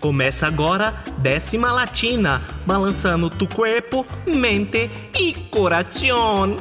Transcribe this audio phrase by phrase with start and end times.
[0.00, 6.56] Começa agora décima latina, balançando tu corpo, mente e coração.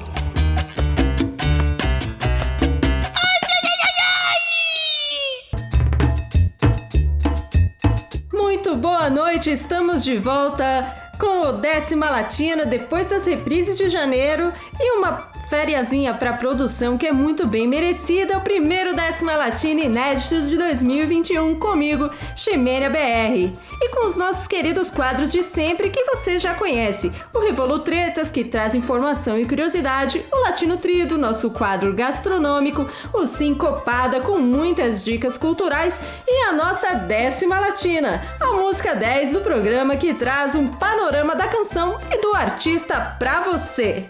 [8.34, 14.52] Muito boa noite, estamos de volta com o décima latina depois das reprises de janeiro
[14.80, 20.42] e uma fériazinha para produção que é muito bem merecida, o primeiro décima latina inédito
[20.44, 23.54] de 2021 comigo, Ximeria BR.
[23.82, 28.44] E com os nossos queridos quadros de sempre que você já conhece, o Revolutretas que
[28.44, 35.38] traz informação e curiosidade, o Latino Trido, nosso quadro gastronômico, o Sincopada com muitas dicas
[35.38, 41.36] culturais e a nossa décima latina, a música 10 do programa que traz um panorama
[41.36, 44.10] da canção e do artista pra você.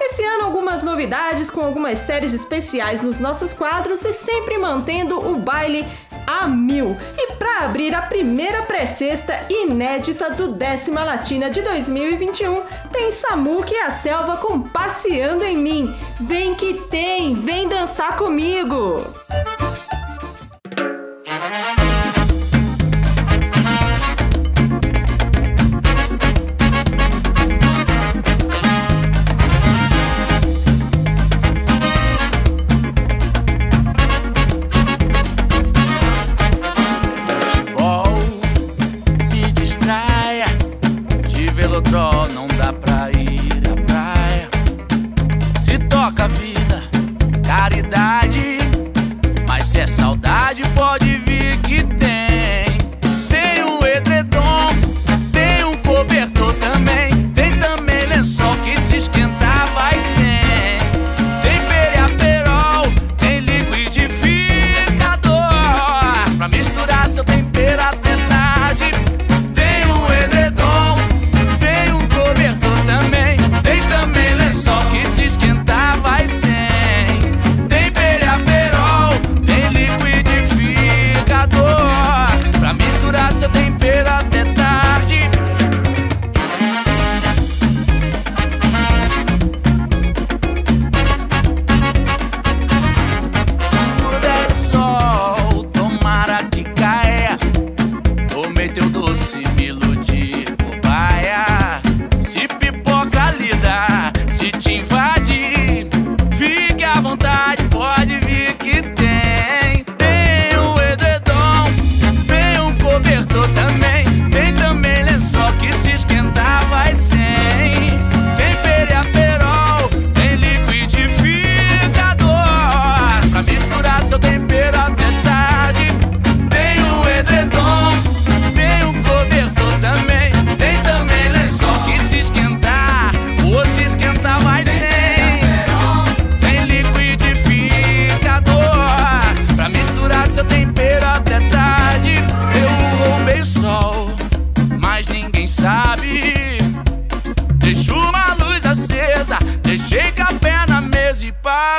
[0.00, 5.36] Esse ano, algumas novidades com algumas séries especiais nos nossos quadros e sempre mantendo o
[5.36, 5.86] baile
[6.26, 6.96] a mil.
[7.16, 13.78] E para abrir a primeira pré-sexta inédita do Décima Latina de 2021, tem Samuque e
[13.78, 15.94] a Selva com Passeando em Mim.
[16.20, 19.04] Vem que tem, vem dançar comigo!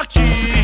[0.08, 0.57] Latina.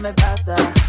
[0.00, 0.79] me pasa.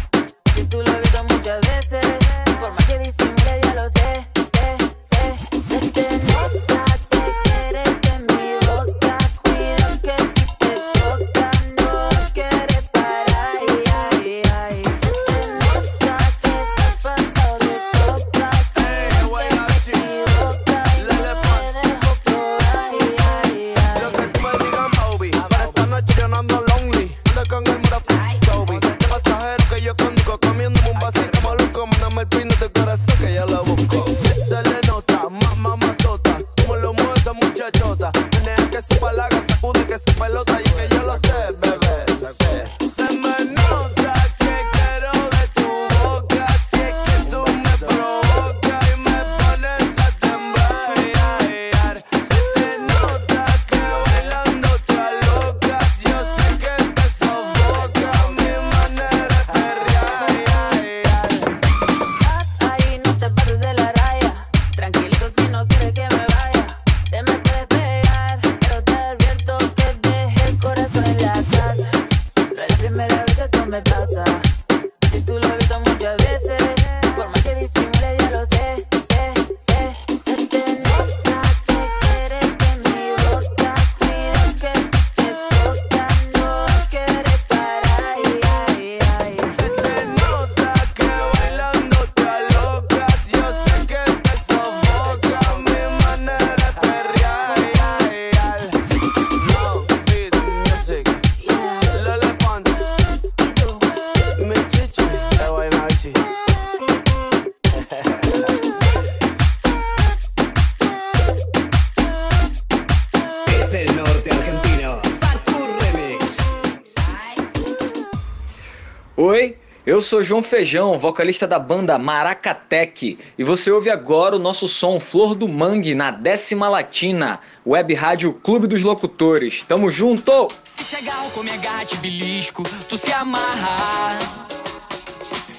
[120.12, 125.34] Sou João Feijão, vocalista da banda Maracatec, e você ouve agora o nosso som Flor
[125.34, 129.64] do Mangue na décima latina, web rádio Clube dos Locutores.
[129.66, 130.48] Tamo junto!
[130.64, 134.61] Se chegar com minha garra de belisco, tu se amarra.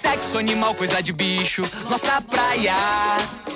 [0.03, 2.75] Sexo animal, coisa de bicho, nossa praia.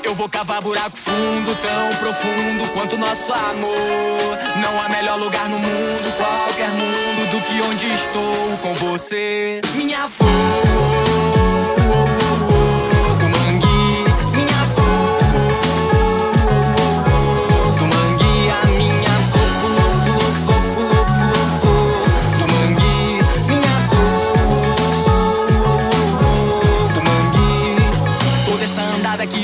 [0.01, 4.37] Eu vou cavar buraco fundo, tão profundo quanto nosso amor.
[4.61, 10.07] Não há melhor lugar no mundo, qualquer mundo, do que onde estou com você, minha
[10.07, 11.36] flor.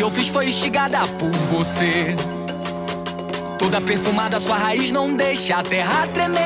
[0.04, 2.14] Eu fiz foi instigada por você.
[3.58, 6.44] Toda perfumada, sua raiz não deixa a terra tremer.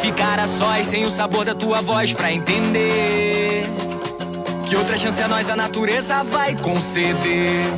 [0.00, 3.64] Ficar a sós sem o sabor da tua voz pra entender.
[4.68, 7.70] Que outra chance a nós a natureza vai conceder.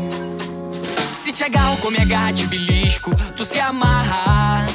[1.12, 4.66] Se te agarro com minha garra de belisco, tu se amarra.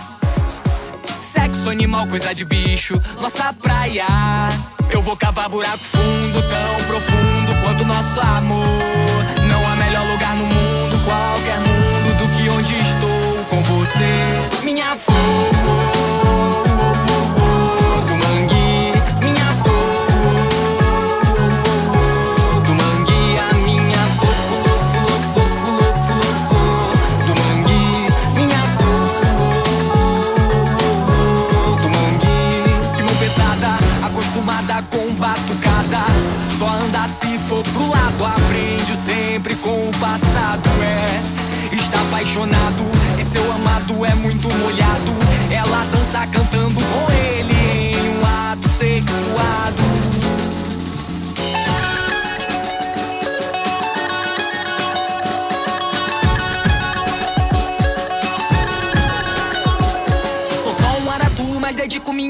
[1.18, 4.06] Sexo animal, coisa de bicho, nossa praia.
[4.92, 8.22] Eu vou cavar buraco fundo, tão profundo quanto nosso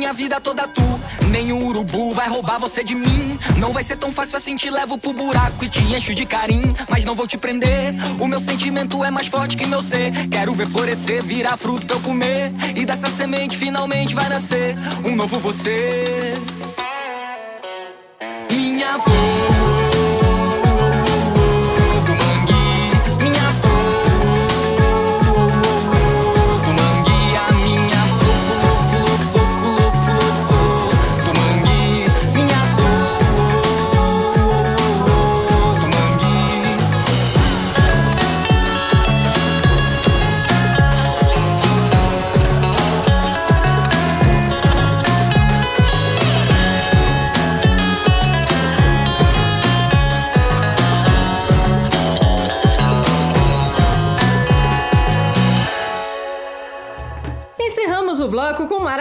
[0.09, 0.81] minha vida toda tu.
[1.29, 3.37] Nenhum urubu vai roubar você de mim.
[3.57, 6.73] Não vai ser tão fácil assim, te levo pro buraco e te encho de carinho.
[6.89, 7.93] Mas não vou te prender.
[8.19, 10.11] O meu sentimento é mais forte que meu ser.
[10.29, 12.51] Quero ver florescer, virar fruto pra eu comer.
[12.75, 14.75] E dessa semente finalmente vai nascer
[15.05, 16.33] um novo você.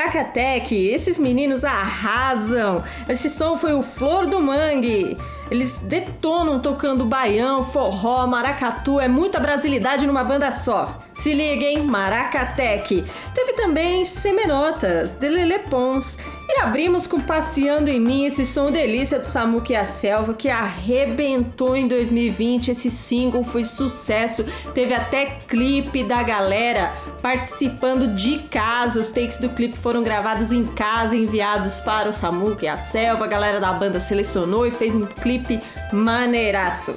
[0.09, 0.73] Maracatec.
[0.73, 2.83] Esses meninos arrasam.
[3.09, 5.17] Esse som foi o Flor do Mangue.
[5.50, 10.99] Eles detonam tocando baião, forró, maracatu, é muita brasilidade numa banda só.
[11.15, 13.05] Se liguem, Maracatec.
[13.35, 16.19] Teve também Semenotas, de Lele Pons.
[16.50, 20.49] E abrimos com Passeando em Mim, esse som delícia do Samuque e a Selva, que
[20.49, 22.71] arrebentou em 2020.
[22.71, 24.47] Esse single foi sucesso.
[24.73, 28.99] Teve até clipe da galera participando de casa.
[28.99, 33.26] Os takes do clipe foram gravados em casa, enviados para o Samuque e a Selva.
[33.26, 35.61] A galera da banda selecionou e fez um clipe
[35.93, 36.95] maneiraço.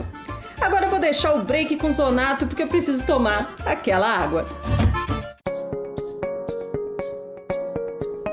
[0.62, 4.46] Agora eu vou deixar o break com o Zonato porque eu preciso tomar aquela água.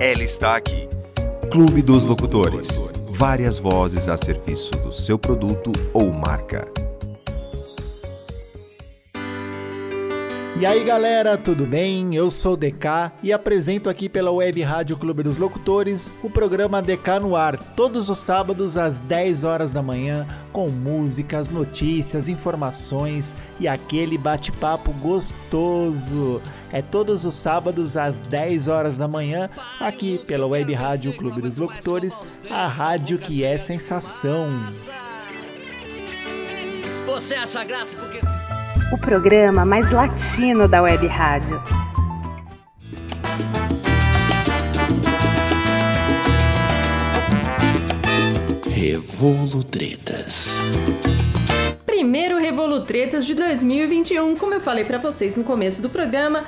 [0.00, 0.88] Ela está aqui.
[1.50, 2.90] Clube dos Locutores.
[3.16, 6.66] Várias vozes a serviço do seu produto ou marca.
[10.64, 12.14] E aí galera, tudo bem?
[12.14, 16.80] Eu sou o DK e apresento aqui pela Web Rádio Clube dos Locutores o programa
[16.80, 23.36] DK no ar, todos os sábados às 10 horas da manhã, com músicas, notícias, informações
[23.60, 26.40] e aquele bate-papo gostoso.
[26.72, 31.58] É todos os sábados às 10 horas da manhã, aqui pela Web Rádio Clube dos
[31.58, 34.48] Locutores, a rádio que é sensação.
[37.04, 38.18] Você acha graça porque
[38.92, 41.62] o programa mais latino da Web Rádio.
[48.70, 50.50] Revolutretas.
[51.86, 56.44] Primeiro Revolutretas de 2021, como eu falei para vocês no começo do programa,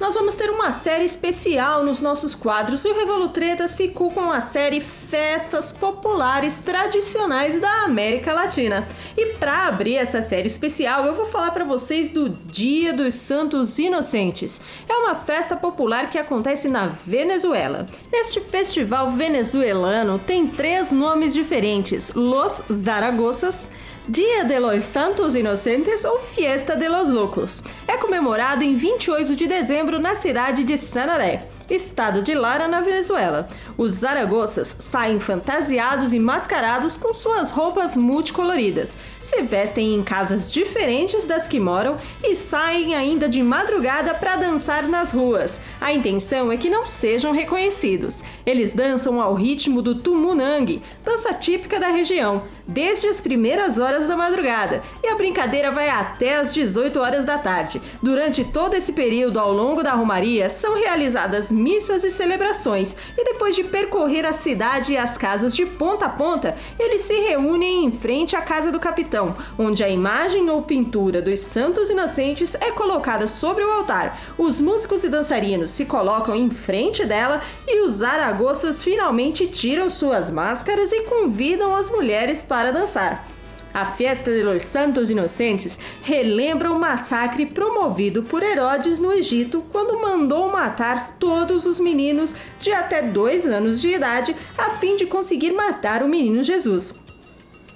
[0.00, 4.40] nós vamos ter uma série especial nos nossos quadros e o Revolutretas ficou com a
[4.40, 8.86] série Festas Populares Tradicionais da América Latina.
[9.16, 13.78] E para abrir essa série especial, eu vou falar para vocês do Dia dos Santos
[13.78, 14.60] Inocentes.
[14.88, 17.86] É uma festa popular que acontece na Venezuela.
[18.12, 23.70] Este festival venezuelano tem três nomes diferentes: Los Zaragoças,
[24.06, 27.62] Dia de los Santos Inocentes ou Fiesta de los Loucos.
[27.88, 33.48] É comemorado em 28 de dezembro na cidade de Sanaré estado de Lara, na Venezuela.
[33.76, 41.26] Os zaragoças saem fantasiados e mascarados com suas roupas multicoloridas, se vestem em casas diferentes
[41.26, 45.60] das que moram e saem ainda de madrugada para dançar nas ruas.
[45.80, 48.22] A intenção é que não sejam reconhecidos.
[48.44, 54.16] Eles dançam ao ritmo do tumunang, dança típica da região, desde as primeiras horas da
[54.16, 57.80] madrugada, e a brincadeira vai até as 18 horas da tarde.
[58.02, 63.56] Durante todo esse período, ao longo da romaria, são realizadas missas e celebrações, e depois
[63.56, 67.92] de percorrer a cidade e as casas de ponta a ponta, eles se reúnem em
[67.92, 73.26] frente à casa do capitão, onde a imagem ou pintura dos santos inocentes é colocada
[73.26, 74.20] sobre o altar.
[74.36, 80.30] Os músicos e dançarinos se colocam em frente dela e os aragoças finalmente tiram suas
[80.30, 83.33] máscaras e convidam as mulheres para dançar.
[83.74, 90.00] A Fiesta de los Santos Inocentes relembra o massacre promovido por Herodes no Egito quando
[90.00, 95.50] mandou matar todos os meninos de até dois anos de idade a fim de conseguir
[95.50, 96.94] matar o menino Jesus.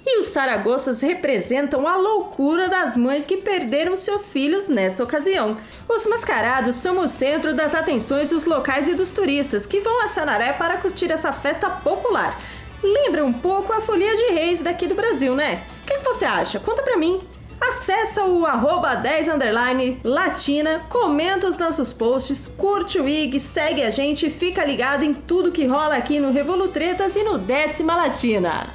[0.05, 5.57] E os saragoças representam a loucura das mães que perderam seus filhos nessa ocasião.
[5.89, 10.07] Os mascarados são o centro das atenções dos locais e dos turistas que vão a
[10.07, 12.39] Sanaré para curtir essa festa popular.
[12.81, 15.61] Lembra um pouco a Folia de Reis daqui do Brasil, né?
[15.89, 16.59] Quem você acha?
[16.59, 17.19] Conta pra mim.
[17.59, 23.89] Acesse o arroba 10 underline latina, comenta os nossos posts, curte o IG, segue a
[23.89, 28.67] gente fica ligado em tudo que rola aqui no Revolutretas e no Décima Latina.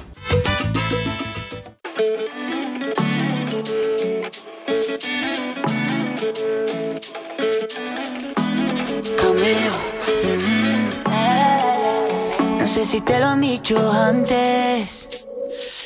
[9.17, 9.95] Camilo,
[12.67, 15.14] sé si te lo han dicho antes.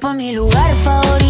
[0.00, 1.29] cuerpo es mi lugar favorito.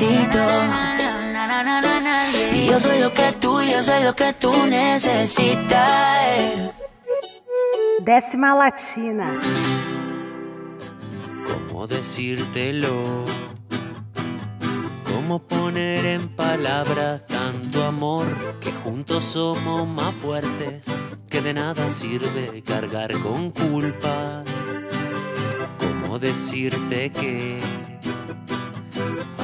[0.00, 0.38] necesito.
[2.54, 5.80] Y yo soy lo que tú, yo soy lo que tú necesitas.
[8.00, 9.40] Décima Latina.
[11.46, 13.24] ¿Cómo decírtelo?
[15.04, 18.26] ¿Cómo poner en palabras tanto amor
[18.60, 20.84] que juntos somos más fuertes?
[21.28, 24.48] Que de nada sirve cargar con culpas.
[25.78, 27.60] ¿Cómo decirte que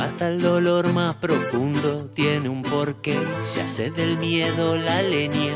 [0.05, 3.19] hasta el dolor más profundo tiene un porqué?
[3.41, 5.55] Se hace del miedo la leña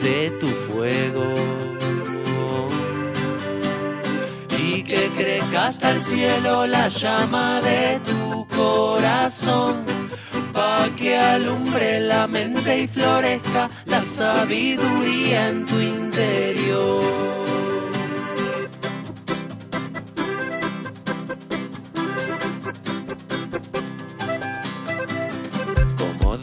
[0.00, 1.24] de tu fuego
[4.56, 9.84] y que crezca hasta el cielo la llama de tu corazón,
[10.52, 17.41] pa' que alumbre la mente y florezca la sabiduría en tu interior.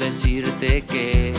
[0.09, 1.33] Decirte que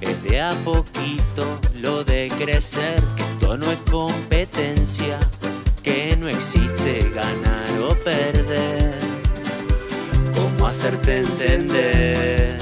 [0.00, 5.18] es de a poquito lo de crecer, que esto no es competencia,
[5.82, 8.94] que no existe ganar o perder.
[10.34, 12.56] ¿Cómo hacerte entender?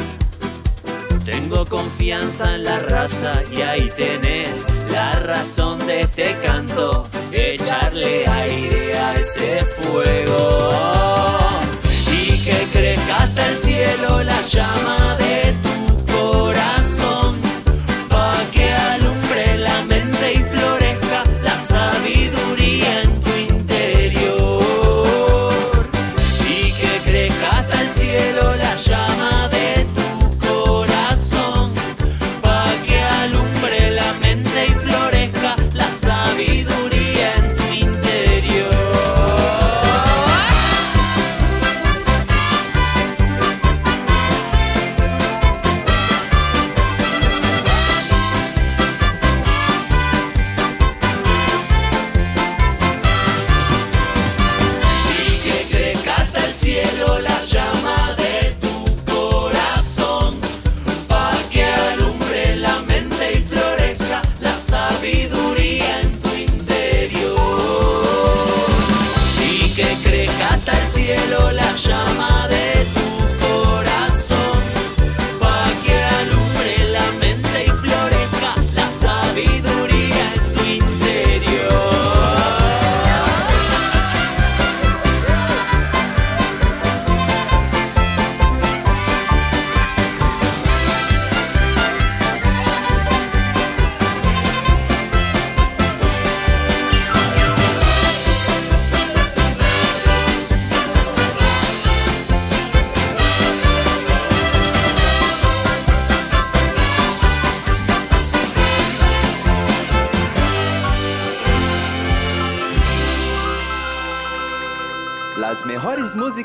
[1.25, 8.99] Tengo confianza en la raza y ahí tenés la razón de este canto, echarle aire
[8.99, 11.44] a ese fuego
[13.11, 15.84] hasta el cielo la llama de tu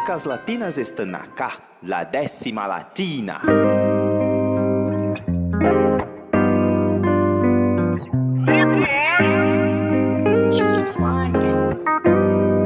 [0.10, 1.52] músicas latinas están acá,
[1.84, 3.42] la décima latina.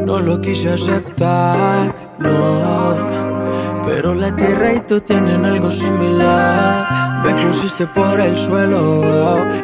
[0.06, 2.96] No lo quise aceptar, no.
[3.88, 7.24] Pero la tierra y tú tienen algo similar.
[7.26, 9.04] Me pusiste por el suelo,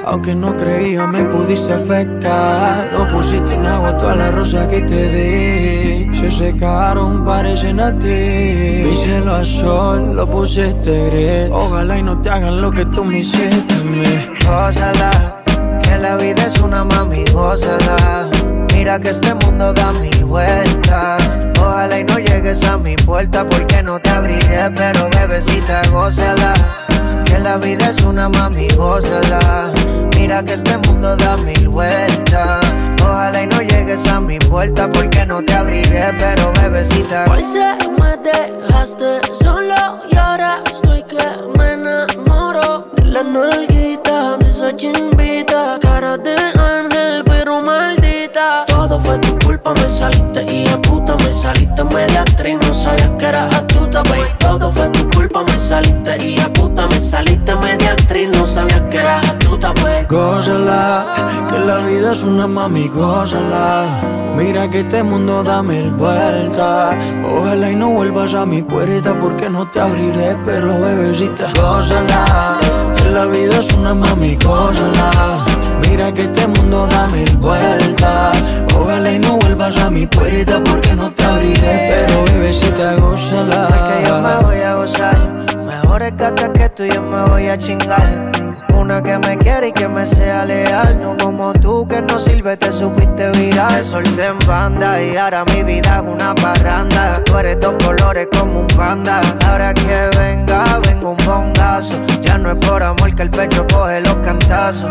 [0.05, 2.91] aunque no creía me pudiste afectar.
[2.91, 5.58] No pusiste en agua toda la rosa que te di.
[6.29, 8.83] Se secaron, parecen a ti.
[8.85, 11.51] Mi cielo a sol lo pusiste gris.
[11.51, 14.03] Ojalá y no te hagan lo que tú me hiciste a mí.
[14.45, 15.43] Gózala,
[15.81, 18.29] que la vida es una mami, gózala.
[18.73, 21.21] Mira que este mundo da mil vueltas.
[21.59, 26.53] Ojalá y no llegues a mi puerta porque no te abriré, pero bebecita, gózala.
[27.25, 29.73] Que la vida es una mami, gózala.
[30.15, 32.68] Mira que este mundo da mil vueltas.
[33.29, 37.25] Ojalá y no llegues a mi puerta porque no te abriré, pero bebecita.
[37.29, 41.23] Hoy se me dejaste solo y ahora estoy que
[41.55, 46.58] me enamoro de la nalguita, de esa chimbita, cara de
[49.73, 54.27] me saliste y a puta me saliste media actriz, no sabía que eras astuta, baby.
[54.39, 58.89] Todo fue tu culpa, me saliste y a puta me saliste media actriz, no sabía
[58.89, 60.05] que eras astuta, baby.
[60.07, 63.85] Gózala, que la vida es una mami, gózala.
[64.35, 66.95] Mira que este mundo da mil vueltas.
[67.25, 72.57] Ojalá y no vuelvas a mi puerta porque no te abriré, pero bebecita, gózala.
[72.95, 75.48] Que la vida es una mami, gózala.
[75.87, 78.37] Mira que este mundo da mil vueltas.
[78.75, 83.67] Ojalá y no vuelvas a mi puerta porque no te abriré, pero bebecita, gózala.
[83.87, 85.17] que yo me voy a gozar.
[85.65, 88.31] Mejor es que hasta que tú yo me voy a chingar.
[88.73, 90.99] Una que me quiere y que me sea leal.
[91.01, 93.73] No como tú que no sirve, te supiste virar.
[93.73, 97.21] Te solté en banda y ahora mi vida es una parranda.
[97.25, 99.21] Tú eres dos colores como un panda.
[99.47, 101.95] Ahora que venga, vengo un bongazo.
[102.21, 104.89] Ya no es por amor que el pecho coge los cantazos.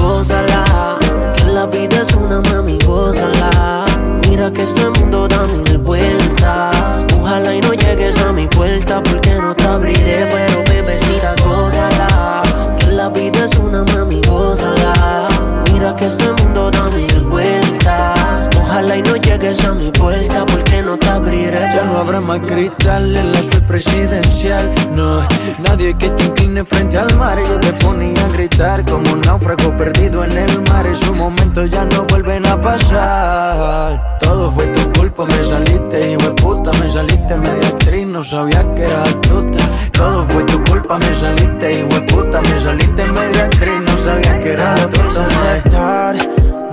[0.00, 0.98] Gózala,
[1.36, 3.84] que la vida es una mami, gózala.
[4.28, 7.04] Mira que este mundo da mil vueltas.
[7.20, 12.42] Ojalá y no llegues a mi puerta porque no te abriré, pero bebecita, gózala.
[12.78, 15.28] Que la vida es una mami, gózala.
[15.72, 18.48] Mira que este mundo da mil vueltas.
[18.62, 21.68] Ojalá y no llegues a mi puerta porque no te abriré.
[21.74, 24.70] Ya no habrá más cristal en la suite presidencial.
[24.92, 25.20] No,
[25.58, 27.38] nadie que te incline frente al mar.
[27.38, 30.86] Yo te ponía a gritar como un náufrago perdido en el mar.
[30.86, 34.18] Esos momentos ya no vuelven a pasar.
[34.20, 36.72] Todo fue tu culpa, me saliste, hijo de puta.
[36.74, 39.58] Me saliste media actriz, no sabía que eras astuta.
[39.92, 42.40] Todo fue tu culpa, me saliste, hijo de puta.
[42.42, 45.26] Me saliste media actriz, no sabía que quise astuta.
[45.26, 46.16] aceptar,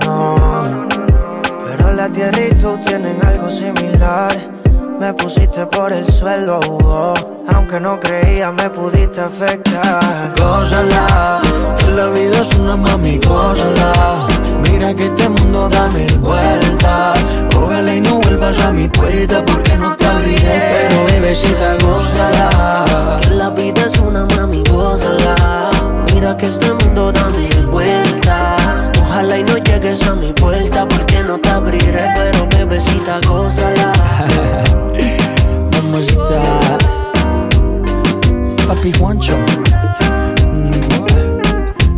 [0.04, 0.88] no.
[1.66, 4.57] Pero la tierra y tú tienen algo similar.
[5.00, 7.14] Me pusiste por el suelo, oh.
[7.54, 10.34] aunque no creía me pudiste afectar.
[10.36, 11.40] Gózala,
[11.78, 14.26] que la vida es una mami, gózala.
[14.62, 17.20] Mira que este mundo da mil vueltas.
[17.56, 20.88] Ojalá y no vuelvas a mi puerta porque no te abriré.
[20.88, 23.20] Pero bebecita, gózala.
[23.20, 25.70] Que la vida es una mami, gózala.
[26.12, 28.57] Mira que este mundo da mil vueltas.
[29.18, 33.92] Ojalá y no llegues a mi puerta porque no te abriré, pero bebecita, gózala.
[35.72, 36.78] Mamacita.
[38.68, 39.36] Papi Juancho.
[40.52, 40.70] Mm,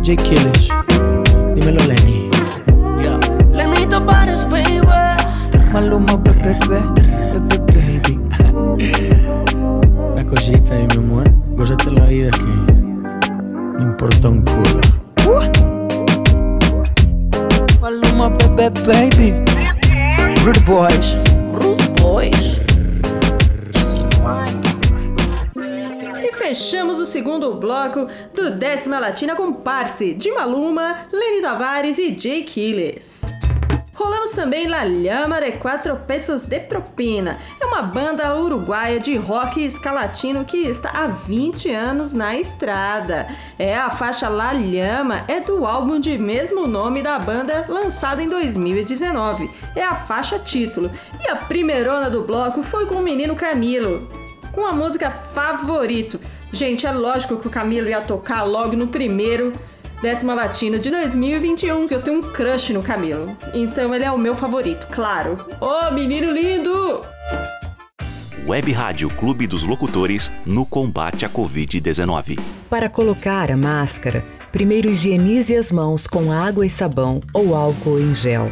[0.03, 0.15] J.
[0.15, 0.69] Killish.
[1.53, 2.31] Dímelo, Lenny.
[3.51, 4.81] Lenito Pares, baby.
[5.71, 8.19] Maluma, bebé, bebé, baby.
[10.11, 11.31] Una cosita ahí, mi amor.
[11.51, 15.70] Gózate la vida que no importa un culo.
[17.81, 19.33] Maluma, bebé, baby.
[20.45, 21.15] Rude boys.
[21.51, 22.59] Rude boys.
[26.23, 32.15] E fechamos o segundo bloco do Décima Latina com Parse, de Maluma, Lenny Tavares e
[32.19, 33.40] Jay Killes.
[34.01, 37.37] Rolamos também La Llama de Quatro Pesos de Propina.
[37.59, 43.27] É uma banda uruguaia de rock escalatino que está há 20 anos na estrada.
[43.59, 48.27] É a faixa La Llama é do álbum de mesmo nome da banda, lançado em
[48.27, 49.51] 2019.
[49.75, 50.89] É a faixa título.
[51.23, 54.09] E a primeirona do bloco foi com o menino Camilo,
[54.51, 56.19] com a música Favorito.
[56.51, 59.53] Gente, é lógico que o Camilo ia tocar logo no primeiro
[60.01, 63.37] décima latina de 2021, que eu tenho um crush no Camilo.
[63.53, 65.45] Então ele é o meu favorito, claro.
[65.59, 67.05] Ô, menino lindo!
[68.47, 72.39] Web Rádio Clube dos Locutores no combate à Covid-19.
[72.69, 78.15] Para colocar a máscara, primeiro higienize as mãos com água e sabão ou álcool em
[78.15, 78.51] gel.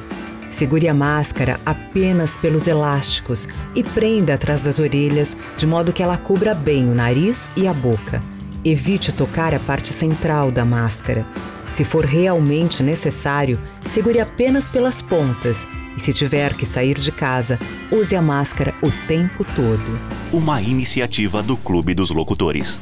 [0.50, 6.18] Segure a máscara apenas pelos elásticos e prenda atrás das orelhas de modo que ela
[6.18, 8.22] cubra bem o nariz e a boca.
[8.64, 11.26] Evite tocar a parte central da máscara.
[11.72, 13.58] Se for realmente necessário,
[13.90, 17.58] segure apenas pelas pontas e, se tiver que sair de casa,
[17.90, 20.00] use a máscara o tempo todo.
[20.34, 22.78] Uma iniciativa do Clube dos Locutores.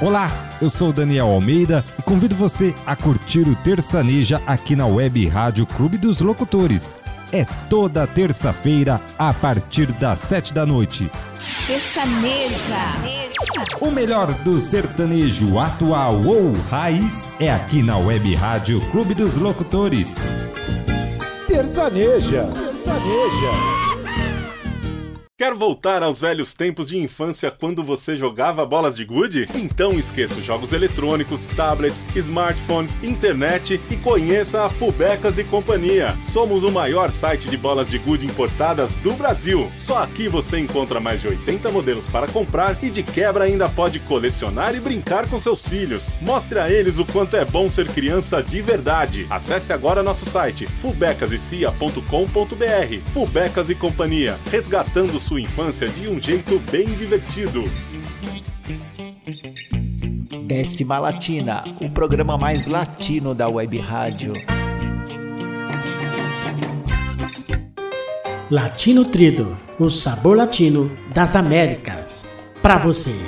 [0.00, 0.28] Olá,
[0.60, 5.66] eu sou Daniel Almeida e convido você a curtir o Terçaneja aqui na Web Rádio
[5.66, 6.96] Clube dos Locutores.
[7.32, 11.10] É toda terça-feira a partir das sete da noite.
[11.66, 12.92] Terçaneja.
[13.80, 20.16] O melhor do sertanejo atual ou raiz é aqui na Web Rádio Clube dos Locutores.
[21.46, 22.44] Terçaneja.
[22.44, 23.87] Terçaneja.
[25.40, 29.48] Quer voltar aos velhos tempos de infância quando você jogava bolas de gude?
[29.54, 36.16] Então esqueça os jogos eletrônicos, tablets, smartphones, internet e conheça a Fubecas e Companhia.
[36.20, 39.70] Somos o maior site de bolas de gude importadas do Brasil.
[39.72, 44.00] Só aqui você encontra mais de 80 modelos para comprar e de quebra ainda pode
[44.00, 46.18] colecionar e brincar com seus filhos.
[46.20, 49.24] Mostre a eles o quanto é bom ser criança de verdade.
[49.30, 53.12] Acesse agora nosso site fubecasecia.com.br.
[53.14, 57.62] Fubecas e Companhia, resgatando sua infância de um jeito bem divertido.
[60.46, 64.32] Décima Latina, o programa mais latino da web rádio.
[68.50, 72.34] Latino Trido, o sabor latino das Américas.
[72.62, 73.20] Para você.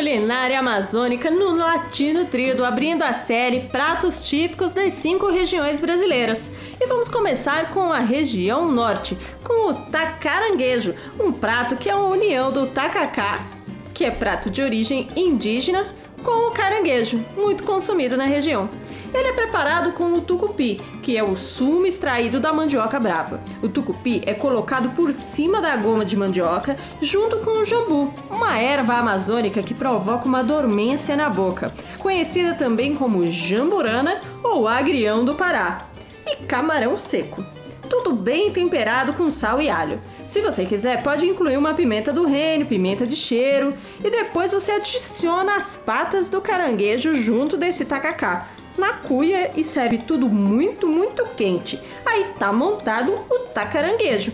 [0.00, 6.50] Culinária amazônica no Latino Trido, abrindo a série Pratos Típicos das cinco regiões brasileiras.
[6.80, 11.98] E vamos começar com a região norte, com o tacaranguejo, um prato que é a
[11.98, 13.46] união do tacacá,
[13.92, 15.86] que é prato de origem indígena,
[16.24, 18.70] com o caranguejo, muito consumido na região.
[19.12, 23.40] Ele é preparado com o tucupi, que é o sumo extraído da mandioca brava.
[23.60, 28.58] O tucupi é colocado por cima da goma de mandioca junto com o jambu, uma
[28.58, 35.34] erva amazônica que provoca uma dormência na boca, conhecida também como jamburana ou agrião do
[35.34, 35.88] Pará.
[36.24, 37.44] E camarão seco.
[37.88, 40.00] Tudo bem temperado com sal e alho.
[40.28, 44.70] Se você quiser, pode incluir uma pimenta do reino, pimenta de cheiro, e depois você
[44.70, 48.46] adiciona as patas do caranguejo junto desse tacacá
[48.76, 51.80] na cuia e serve tudo muito, muito quente.
[52.04, 54.32] Aí tá montado o tacaranguejo.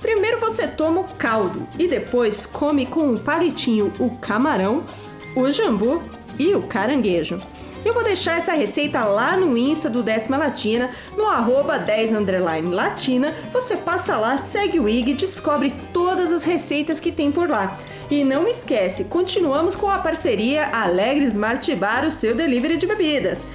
[0.00, 4.82] Primeiro você toma o caldo e depois come com um palitinho o camarão,
[5.36, 6.02] o jambu
[6.38, 7.40] e o caranguejo.
[7.84, 12.72] Eu vou deixar essa receita lá no Insta do Décima Latina, no arroba 10 underline
[12.72, 13.34] latina.
[13.52, 17.76] Você passa lá, segue o IG e descobre todas as receitas que tem por lá.
[18.08, 23.48] E não esquece, continuamos com a parceria Alegre Smart Bar, o seu delivery de bebidas.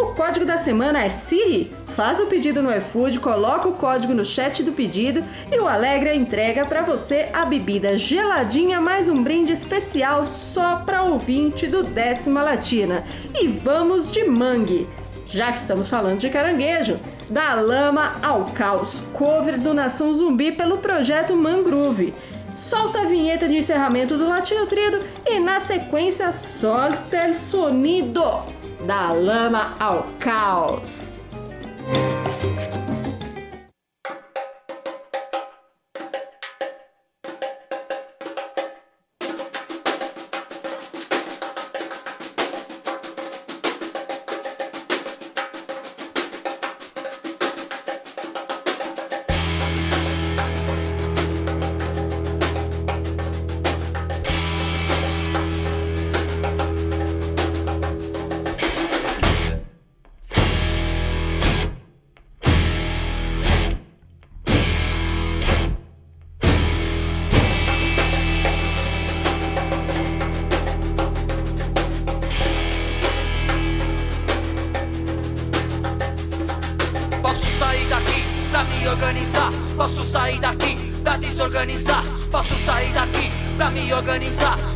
[0.00, 1.70] O código da semana é Siri.
[1.88, 6.14] Faz o pedido no iFood, coloca o código no chat do pedido e o Alegra
[6.14, 12.42] entrega para você a bebida geladinha mais um brinde especial só para ouvinte do Décima
[12.42, 13.04] Latina.
[13.38, 14.88] E vamos de mangue.
[15.26, 20.78] Já que estamos falando de caranguejo, da lama ao caos, cover do Nação Zumbi pelo
[20.78, 22.14] projeto Mangrove.
[22.56, 28.59] Solta a vinheta de encerramento do Latino Trido e na sequência solta o sonido
[28.90, 31.20] da lama ao caos.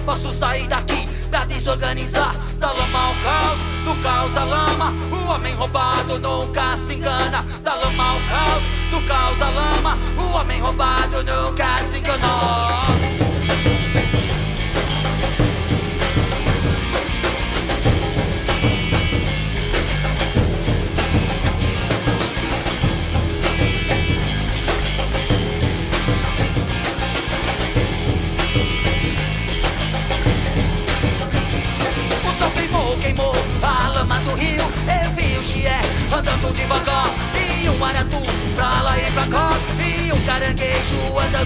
[0.05, 2.35] Posso sair daqui pra desorganizar.
[2.59, 4.93] Da lama ao caos, do caos à lama.
[5.11, 7.45] O homem roubado nunca se engana.
[7.62, 9.99] Da lama ao caos, do caos à lama.
[10.19, 13.13] O homem roubado nunca se engana.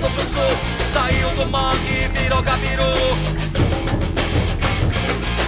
[0.07, 0.59] Sul.
[0.93, 2.85] Saiu do mangue virou gabiru.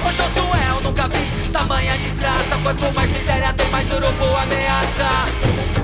[0.04, 2.56] O Josué eu nunca vi tamanha desgraça.
[2.62, 5.79] Quanto mais miséria tem, mais urubu ameaça.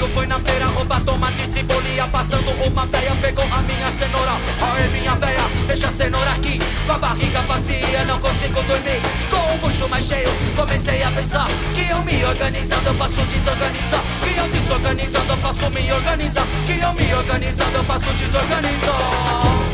[0.00, 3.62] Peguei o balaio, foi na feira roubar tomate e cebolinha Passando uma veia, pegou a
[3.62, 4.32] minha cenoura.
[4.60, 6.58] Aê minha veia, deixa a cenoura aqui.
[6.86, 9.00] Com a barriga vazia, não consigo dormir.
[9.28, 14.00] Com o bucho mais cheio, comecei a pensar Que eu me organizando, eu posso desorganizar.
[14.22, 16.46] Que eu desorganizando, eu posso me organizar.
[16.66, 19.69] Que eu me organizando, eu posso desorganizar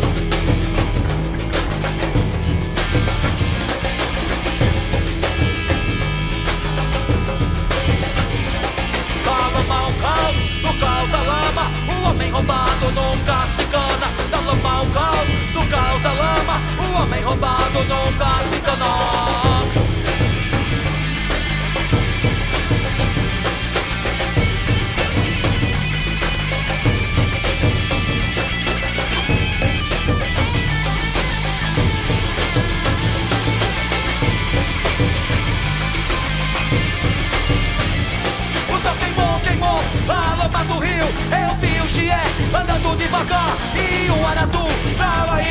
[15.67, 19.26] caos, do caos a lama O homem roubado nunca se cana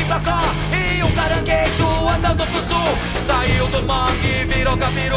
[0.06, 0.40] pra cá.
[0.72, 2.98] E um caranguejo andando pro sul.
[3.24, 5.16] Saiu do mangue virou capiru.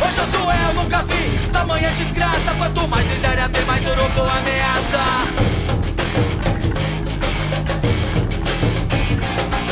[0.00, 2.54] Ô Josué, eu nunca vi tamanha desgraça.
[2.58, 5.50] Quanto mais miséria tem, mais urubu ameaça.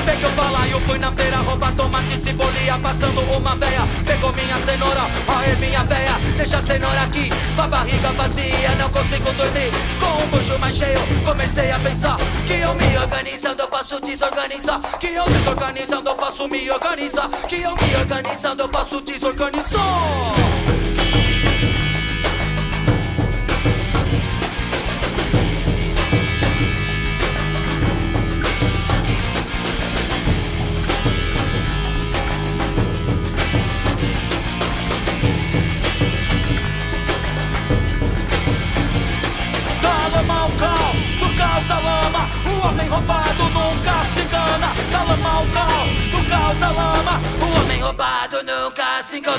[0.04, 4.32] Peguei o balaio, fui na feira roubar tomate e cebolinha Passando uma veia, pegou
[4.64, 5.02] cenoura.
[5.28, 7.30] Aê minha veia, deixa a cenoura aqui.
[7.54, 9.70] Com a barriga vazia, não consigo dormir.
[10.00, 12.16] Com o bucho mais cheio, comecei a pensar
[12.46, 14.80] Que eu me organizando, eu posso desorganizar.
[14.98, 17.28] Que eu desorganizando, eu posso me organizar.
[17.48, 20.47] Que eu me organizando, eu posso desorganizar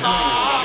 [0.01, 0.58] nunca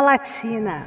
[0.00, 0.86] Latina.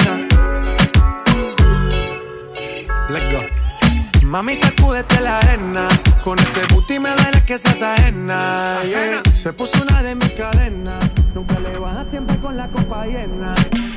[4.31, 5.89] Mami, sacúdete la arena.
[6.23, 8.79] Con ese booty me duele que seas ajena.
[8.85, 9.21] yeah.
[9.33, 11.03] Se puso una de mis cadenas.
[11.35, 13.53] Nunca le baja siempre con la copa llena.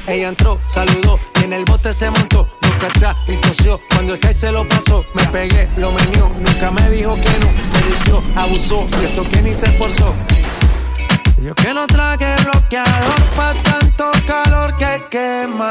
[0.09, 2.49] Ella entró, saludó y en el bote se montó.
[2.63, 3.81] No cachá y tosió.
[3.91, 6.29] Cuando el que se lo pasó, me pegué, lo menió.
[6.45, 7.47] Nunca me dijo que no.
[7.73, 10.17] Se lució, abusó y eso que ni se esforzó.
[11.41, 15.71] Yo que no traje bloqueador pa' tanto calor que quema.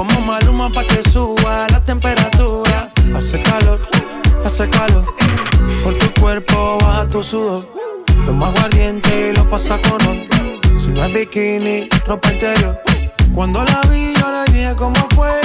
[0.00, 2.90] Como maluma pa' que suba la temperatura.
[3.14, 3.78] Hace calor,
[4.42, 5.04] hace calor.
[5.84, 7.68] Por tu cuerpo baja tu sudor.
[8.24, 10.26] Toma aguardiente y lo pasa con ron.
[10.80, 12.80] Si no es bikini, ropa interior.
[13.34, 15.38] Cuando la vi, yo le dije cómo fue.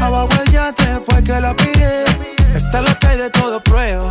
[0.00, 2.04] Abajo el yate fue que la pillé.
[2.54, 4.10] Esta es lo que hay de todo prueba.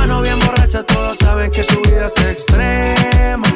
[0.00, 3.46] Mano bien borracha, todos saben que su vida es extrema.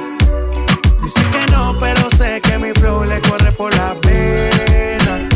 [1.01, 5.27] Dicen que no, pero sé que mi flow le corre por la pena.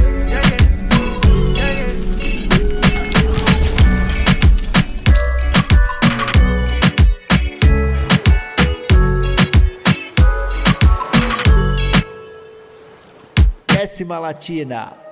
[13.66, 15.07] Décima Latina.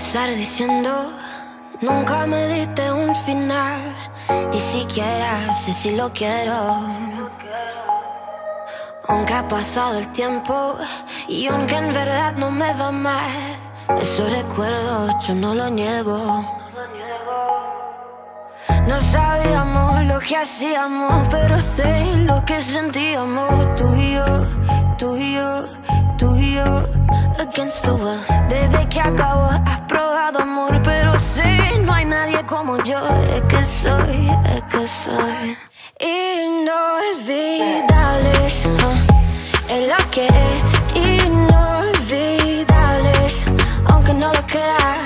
[0.00, 0.90] Empezar diciendo,
[1.82, 3.80] nunca me diste un final,
[4.50, 6.56] ni siquiera sé si lo quiero.
[9.08, 10.74] Aunque ha pasado el tiempo
[11.28, 13.30] y aunque en verdad no me va mal,
[14.00, 16.18] esos recuerdos yo no lo niego.
[18.86, 24.46] No sabíamos lo que hacíamos, pero sé lo que sentíamos tú y yo,
[24.96, 25.66] tú y yo,
[26.16, 26.99] tú y yo,
[27.42, 32.98] Desde que acabó has probado amor, pero sé no hay nadie como yo.
[33.34, 35.56] Es que soy, es que soy
[35.98, 37.32] inolvidable.
[38.84, 38.94] ah,
[39.70, 40.62] Es lo que es
[41.24, 42.32] inolvidable,
[43.86, 44.99] aunque no lo creas.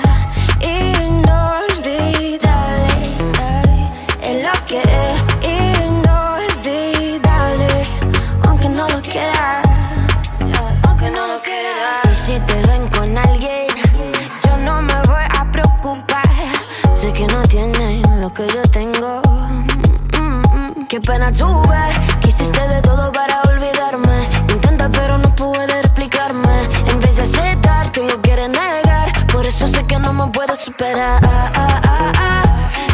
[20.95, 21.77] Qué pena tuve,
[22.21, 24.29] que hiciste de todo para olvidarme.
[24.47, 26.47] Intenta pero no puede explicarme.
[26.87, 29.11] En vez de aceptar, tú lo quieres negar.
[29.27, 31.21] Por eso sé que no me puedes superar.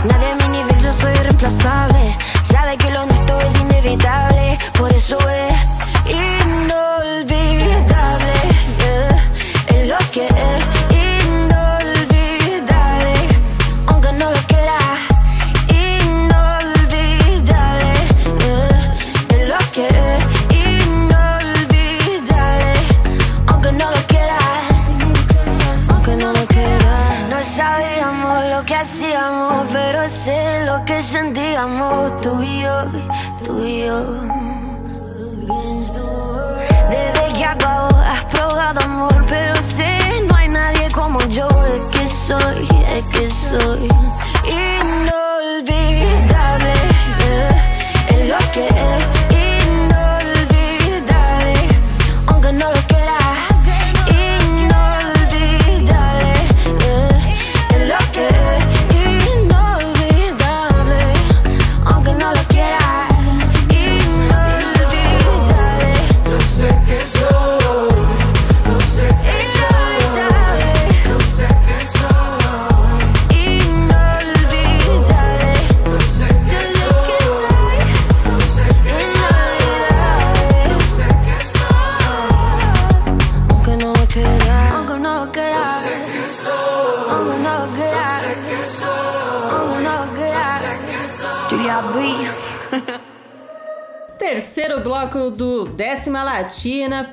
[0.03, 2.17] Nadie a mi nivel, yo soy irreemplazable.
[2.41, 4.57] Sabe que lo nuestro es inevitable.
[4.79, 5.60] Por eso es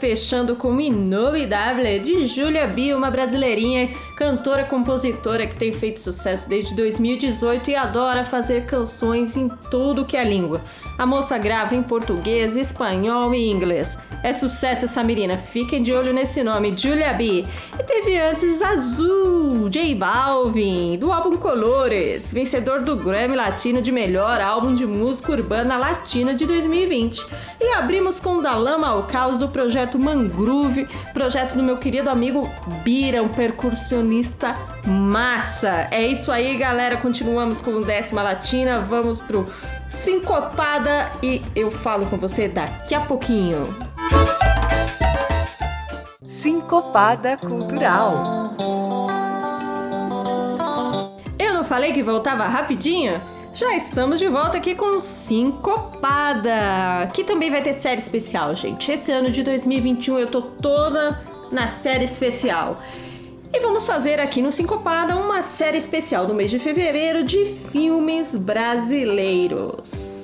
[0.09, 3.91] fechando com Inolvidable de Julia B, uma brasileirinha,
[4.39, 10.17] cantora compositora que tem feito sucesso desde 2018 e adora fazer canções em tudo que
[10.17, 10.61] é língua.
[10.97, 13.99] A moça grava em português, espanhol e inglês.
[14.23, 17.45] É sucesso essa menina, fiquem de olho nesse nome, Julia B.
[17.79, 24.41] E teve antes Azul, J Balvin, do álbum Colores, vencedor do Grammy Latino de melhor
[24.41, 27.27] álbum de música urbana latina de 2020.
[27.61, 32.49] E abrimos com Da Lama ao Caos do projeto Mangroove, projeto do meu querido amigo
[32.85, 34.28] Bira, um percussionista
[34.87, 35.89] massa.
[35.91, 36.97] É isso aí, galera.
[36.97, 38.81] Continuamos com décima latina.
[38.81, 39.47] Vamos pro
[39.89, 43.75] Sincopada e eu falo com você daqui a pouquinho.
[46.23, 48.55] Sincopada Cultural.
[51.39, 53.21] Eu não falei que voltava rapidinho?
[53.55, 56.51] Já estamos de volta aqui com Sincopada,
[57.13, 58.93] que também vai ter série especial, gente.
[58.93, 61.21] Esse ano de 2021 eu tô toda
[61.51, 62.77] na série especial.
[63.53, 68.35] E vamos fazer aqui no Sincopada uma série especial no mês de fevereiro de filmes
[68.35, 70.18] brasileiros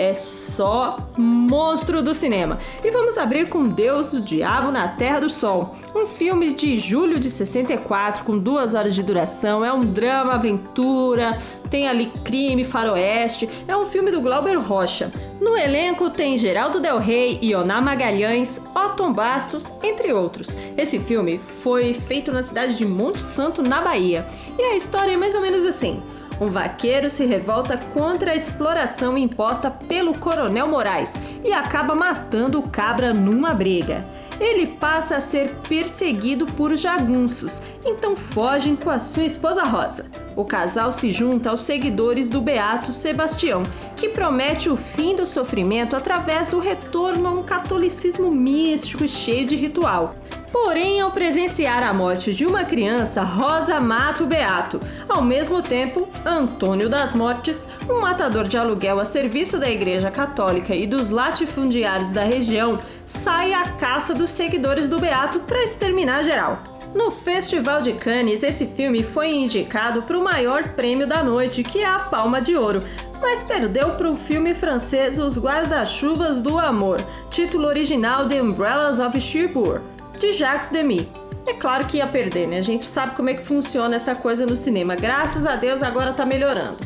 [0.00, 2.58] é só monstro do cinema.
[2.82, 7.20] E vamos abrir com Deus, o Diabo na Terra do Sol, um filme de julho
[7.20, 9.62] de 64 com duas horas de duração.
[9.62, 11.38] É um drama, aventura,
[11.68, 13.46] tem ali crime, faroeste.
[13.68, 15.12] É um filme do Glauber Rocha.
[15.38, 20.56] No elenco tem Geraldo Del Rey, Ioná Magalhães, Otton Bastos, entre outros.
[20.78, 24.26] Esse filme foi feito na cidade de Monte Santo, na Bahia.
[24.58, 26.02] E a história é mais ou menos assim.
[26.40, 32.68] Um vaqueiro se revolta contra a exploração imposta pelo Coronel Moraes e acaba matando o
[32.68, 34.06] cabra numa briga.
[34.40, 40.10] Ele passa a ser perseguido por jagunços, então fogem com a sua esposa Rosa.
[40.34, 43.62] O casal se junta aos seguidores do Beato Sebastião,
[43.94, 49.46] que promete o fim do sofrimento através do retorno a um catolicismo místico e cheio
[49.46, 50.14] de ritual.
[50.52, 54.80] Porém, ao presenciar a morte de uma criança, Rosa mata o Beato.
[55.08, 60.74] Ao mesmo tempo, Antônio das Mortes, um matador de aluguel a serviço da Igreja Católica
[60.74, 66.58] e dos latifundiários da região, sai à caça dos seguidores do Beato para exterminar geral.
[66.92, 71.78] No Festival de Cannes, esse filme foi indicado para o maior prêmio da noite, que
[71.78, 72.82] é a Palma de Ouro,
[73.20, 79.20] mas perdeu para o filme francês Os Guarda-Chuvas do Amor, título original The Umbrellas of
[79.20, 81.08] Cherbourg de Jacques Demy.
[81.46, 82.58] É claro que ia perder, né?
[82.58, 84.94] A gente sabe como é que funciona essa coisa no cinema.
[84.94, 86.78] Graças a Deus agora tá melhorando.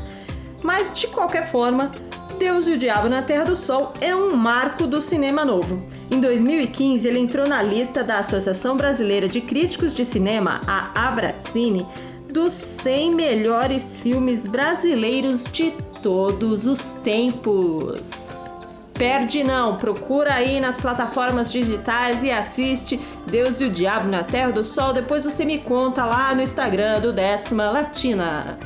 [0.63, 1.93] Mas de qualquer forma,
[2.39, 5.85] Deus e o Diabo na Terra do Sol é um marco do cinema novo.
[6.11, 11.87] Em 2015, ele entrou na lista da Associação Brasileira de Críticos de Cinema, a Abracine,
[12.33, 18.34] dos 100 melhores filmes brasileiros de todos os tempos.
[18.95, 24.53] Perde não, procura aí nas plataformas digitais e assiste Deus e o Diabo na Terra
[24.53, 24.93] do Sol.
[24.93, 28.57] Depois você me conta lá no Instagram do Décima Latina.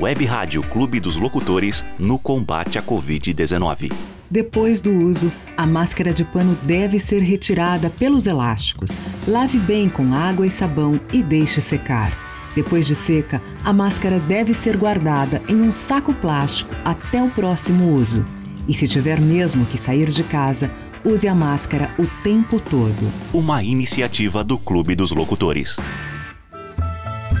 [0.00, 3.92] Web Rádio Clube dos Locutores no combate à Covid-19.
[4.30, 8.90] Depois do uso, a máscara de pano deve ser retirada pelos elásticos.
[9.26, 12.27] Lave bem com água e sabão e deixe secar.
[12.58, 17.94] Depois de seca, a máscara deve ser guardada em um saco plástico até o próximo
[17.94, 18.26] uso.
[18.66, 20.68] E se tiver mesmo que sair de casa,
[21.04, 23.12] use a máscara o tempo todo.
[23.32, 25.76] Uma iniciativa do Clube dos Locutores.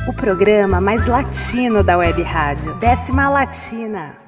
[0.06, 2.72] O programa mais latino da Web Rádio.
[2.74, 4.27] Décima Latina.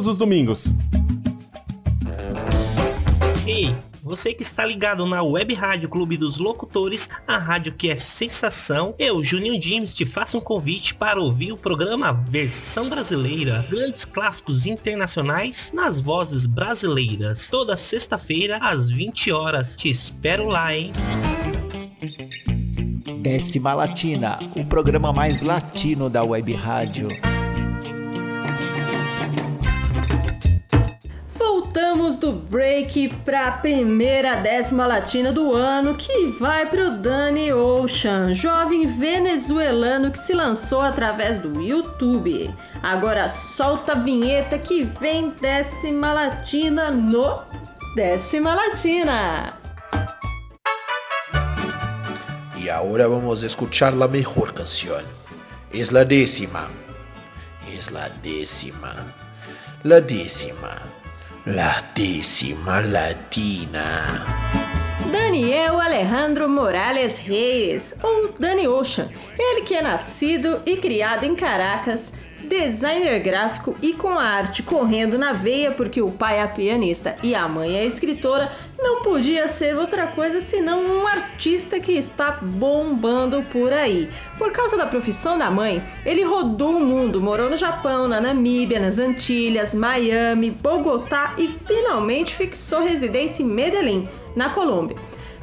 [0.00, 0.72] todos os domingos.
[3.46, 7.96] Ei, você que está ligado na Web Rádio Clube dos Locutores, a rádio que é
[7.96, 14.06] sensação, eu, Juninho James, te faço um convite para ouvir o programa Versão Brasileira, grandes
[14.06, 19.76] clássicos internacionais nas vozes brasileiras, toda sexta-feira às 20 horas.
[19.76, 20.92] Te espero lá, hein?
[23.20, 27.08] Décima Latina, o programa mais latino da Web Rádio.
[32.00, 37.52] Saímos do break para a primeira décima latina do ano, que vai para o Danny
[37.52, 42.52] Ocean, jovem venezuelano que se lançou através do YouTube.
[42.82, 47.42] Agora solta a vinheta que vem décima latina no
[47.94, 49.58] décima latina.
[52.56, 55.04] Y ahora vamos a escuchar la mejor canción.
[55.70, 56.68] Es la décima.
[57.68, 58.94] Es la décima.
[59.84, 60.89] La décima.
[61.52, 63.80] La décima latina.
[65.10, 72.12] Daniel Alejandro Morales Reis, ou Dani Ocean, ele que é nascido e criado em Caracas,
[72.50, 77.32] designer gráfico e com a arte correndo na veia porque o pai é pianista e
[77.32, 83.40] a mãe é escritora, não podia ser outra coisa senão um artista que está bombando
[83.44, 84.08] por aí.
[84.36, 88.80] Por causa da profissão da mãe, ele rodou o mundo, morou no Japão, na Namíbia,
[88.80, 94.96] nas Antilhas, Miami, Bogotá e finalmente fixou residência em Medellín, na Colômbia.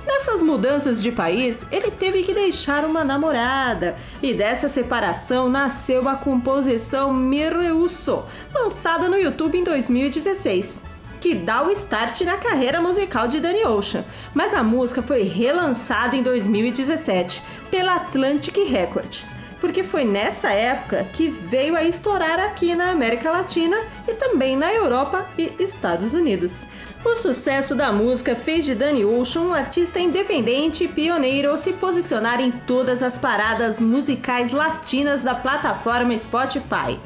[0.07, 6.15] Nessas mudanças de país, ele teve que deixar uma namorada, e dessa separação nasceu a
[6.15, 10.83] composição Me Reuso, lançada no YouTube em 2016
[11.19, 14.05] que dá o start na carreira musical de Danny Ocean,
[14.35, 21.27] mas a música foi relançada em 2017 pela Atlantic Records, porque foi nessa época que
[21.27, 23.77] veio a estourar aqui na América Latina
[24.07, 26.67] e também na Europa e Estados Unidos.
[27.05, 31.73] O sucesso da música fez de Danny Ocean um artista independente e pioneiro ao se
[31.73, 36.99] posicionar em todas as paradas musicais latinas da plataforma Spotify.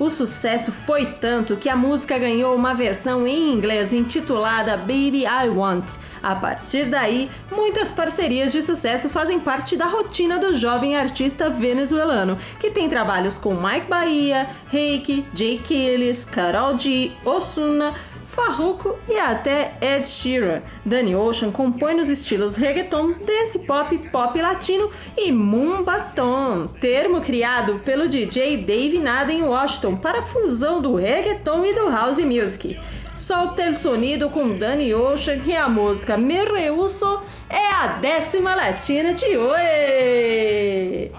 [0.00, 5.50] O sucesso foi tanto que a música ganhou uma versão em inglês intitulada Baby I
[5.54, 5.98] Want.
[6.22, 12.38] A partir daí, muitas parcerias de sucesso fazem parte da rotina do jovem artista venezuelano,
[12.58, 17.92] que tem trabalhos com Mike Bahia, Reiki, Jay Killis, Karol G, Osuna,
[18.30, 20.62] Farruko e até Ed Sheeran.
[20.84, 28.08] Danny Ocean compõe nos estilos reggaeton, dance pop, pop latino e mumbaton, termo criado pelo
[28.08, 32.78] DJ Dave Nada em Washington para a fusão do reggaeton e do house music.
[33.14, 39.12] Solta el sonido com Danny Ocean, que a música Me Reuso é a décima latina
[39.12, 41.12] de hoje.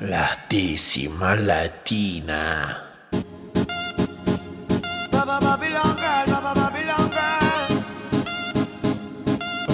[0.00, 2.82] La décima latina.
[5.10, 5.56] Para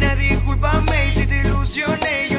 [0.00, 2.29] Nena, discúlpame si te ilusioné,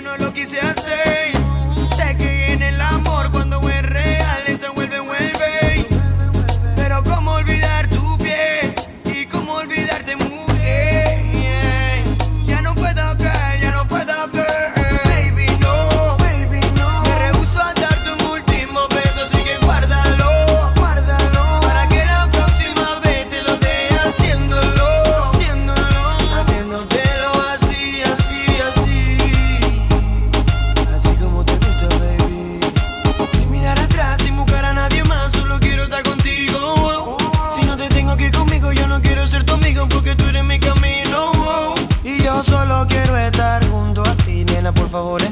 [44.91, 45.30] favor, ¿eh?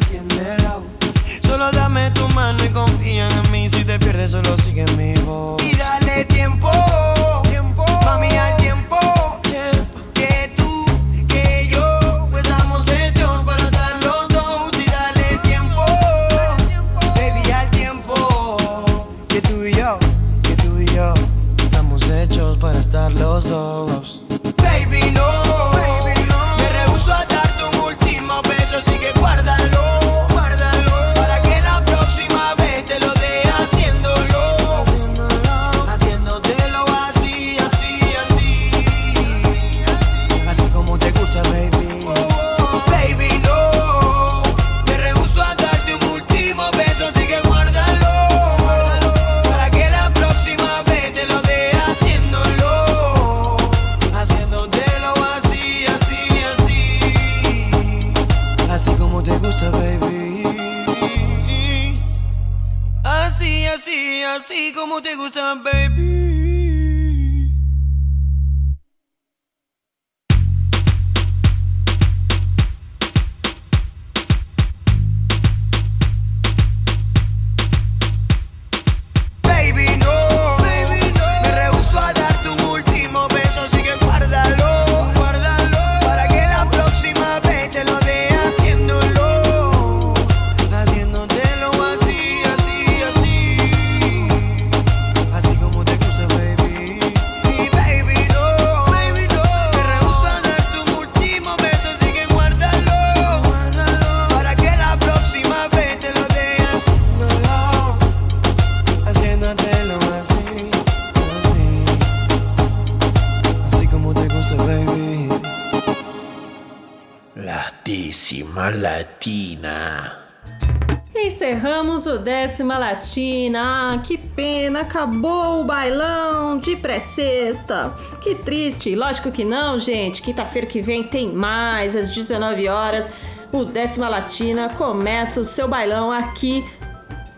[122.06, 123.94] O décima latina.
[123.94, 127.94] Ah, que pena, acabou o bailão de pré-sexta.
[128.22, 128.96] Que triste.
[128.96, 130.22] Lógico que não, gente.
[130.22, 133.12] Quinta-feira que vem tem mais, às 19 horas.
[133.52, 136.64] O décima latina começa o seu bailão aqui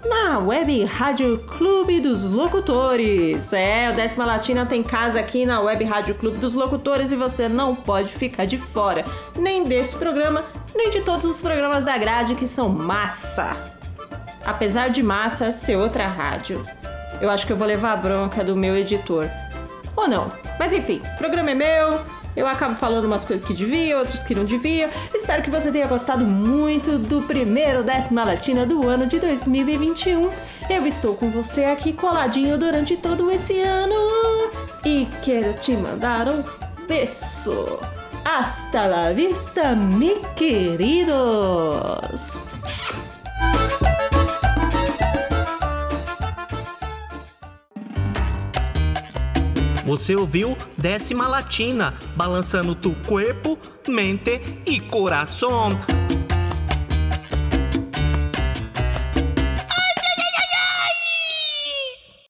[0.08, 3.54] na Web Rádio Clube dos Locutores.
[3.54, 7.48] É, o Décima Latina tem casa aqui na Web Rádio Clube dos Locutores e você
[7.48, 9.06] não pode ficar de fora,
[9.38, 10.46] nem desse programa,
[10.76, 13.81] nem de todos os programas da grade que são massa.
[14.46, 16.66] Apesar de massa ser outra rádio.
[17.20, 19.30] Eu acho que eu vou levar a bronca do meu editor.
[19.96, 20.32] Ou não.
[20.60, 22.02] Mas enfim, o programa é meu,
[22.36, 24.90] eu acabo falando umas coisas que devia, outras que não devia.
[25.14, 30.32] Espero que você tenha gostado muito do primeiro décima latina do ano de 2021.
[30.70, 34.50] Eu estou com você aqui coladinho durante todo esse ano
[34.86, 36.44] e quero te mandar um
[36.88, 37.80] beijo.
[38.24, 42.38] Hasta la vista, mi queridos!
[49.86, 53.58] Você ouviu Décima Latina, balançando tu corpo,
[53.88, 55.78] mente e coração.